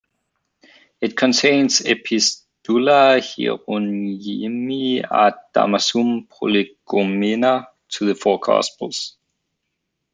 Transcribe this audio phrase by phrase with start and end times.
[0.99, 9.17] It contains Epistula Hieronymi ad Damasum, Prolegomena to the four Gospels.